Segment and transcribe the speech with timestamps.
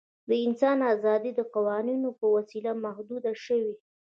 [0.29, 3.73] د انسان آزادي د قوانینو په وسیله محدوده شوې.